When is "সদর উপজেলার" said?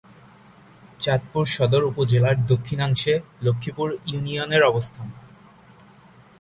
1.47-2.35